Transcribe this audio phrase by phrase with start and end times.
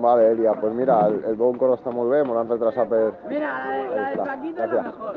[0.00, 3.00] Vale, Elia, pues mira, el, el bon cor està molt bé, m'ho han retrasat per...
[3.28, 4.84] Mira, la de, la de Está, Paquito es la gracias.
[4.94, 5.16] mejor.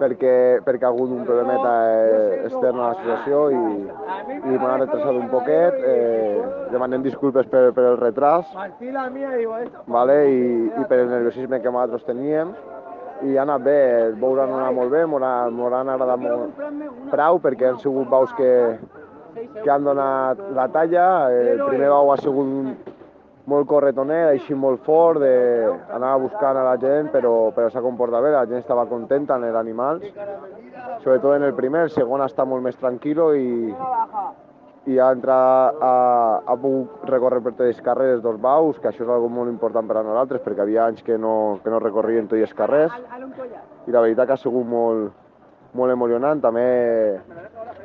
[0.00, 0.32] perquè,
[0.66, 3.60] perquè ha hagut un problemeta eh, extern a l'associació i,
[4.50, 5.78] i m'ha retrasat un poquet.
[5.92, 6.42] Eh,
[6.72, 8.46] demanem disculpes per, per el retras
[9.86, 10.16] vale?
[10.30, 10.42] I,
[10.80, 12.50] i per el nerviosisme que nosaltres teníem.
[13.30, 16.18] I ha anat bé, el bou ha anat molt bé, m'ho ha- m'ho han agradat
[16.22, 16.62] molt
[17.12, 18.78] prou perquè han sigut baus que,
[19.62, 21.28] que han donat la talla.
[21.30, 22.72] El primer bau ha sigut un,
[23.50, 25.32] molt corretoner, així molt fort, de,
[25.94, 29.48] anava buscant a la gent, però, però s'ha comportat bé, la gent estava contenta en
[29.48, 30.04] els animals,
[31.02, 33.48] sobretot en el primer, el segon està molt més tranquil·lo i,
[34.90, 35.94] i ha entrat, ha,
[36.46, 39.52] ha pogut recórrer per tots els carrers els dos baus, que això és algo molt
[39.52, 42.94] important per a nosaltres, perquè havia anys que no, que no recorrien tots els carrers,
[43.86, 45.10] i la veritat que ha sigut molt,
[45.74, 46.40] molt emocionant.
[46.42, 46.64] També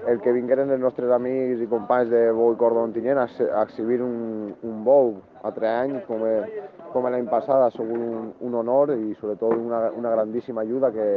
[0.07, 3.45] el que vingueren els nostres amics i companys de Bou i Cordó Ontinyent a, ex-
[3.51, 7.95] a exhibir un, un bou a tres anys, com, e- com l'any passat, ha sigut
[7.97, 11.07] un, un honor i sobretot una, una grandíssima ajuda que,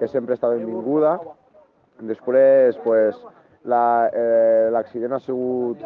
[0.00, 1.16] que sempre està benvinguda.
[2.06, 3.16] Després, pues,
[3.66, 5.80] la- eh, l'accident ha sigut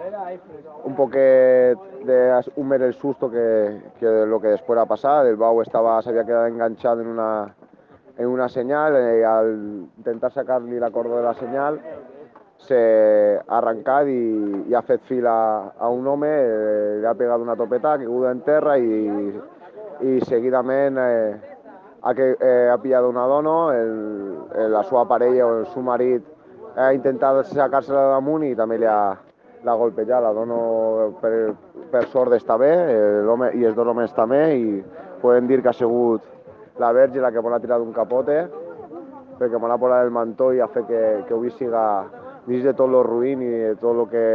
[0.84, 2.18] un poquet de
[2.56, 5.28] un mer el susto que, que lo que después ha pasado.
[5.28, 7.54] El bau estaba, se había quedado enganchado en una,
[8.20, 11.80] en una señal y al intentar sacarle la corda de la señal
[12.58, 17.40] se ha i, i ha fet fil a, a un home, eh, li ha pegat
[17.40, 19.32] una topeta, ha caigut en terra i,
[20.04, 21.40] i seguidament eh,
[22.02, 23.94] ha, que, eh, ha pillat una dona, el,
[24.52, 26.28] el, la seva parella o el seu marit
[26.76, 29.16] ha intentat sacar-se-la damunt i també li ha,
[29.64, 30.20] l'ha golpejat.
[30.22, 30.60] La dona
[31.22, 31.32] per,
[31.90, 34.82] per sort està bé eh, l'home i els dos homes també i
[35.24, 36.28] podem dir que ha sigut
[36.80, 38.40] la verge la que m'ha tirat un capote
[39.40, 41.84] perquè m'ha posat el mantó i ha fet que, que avui siga
[42.46, 44.26] dins de tot lo ruïn i de tot lo que,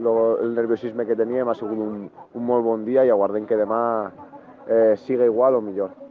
[0.00, 3.60] lo, el nerviosisme que teníem ha sigut un, un molt bon dia i aguardem que
[3.60, 3.82] demà
[4.66, 6.01] eh, siga igual o millor.